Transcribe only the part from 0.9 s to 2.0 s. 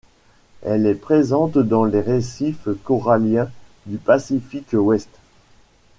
présente dans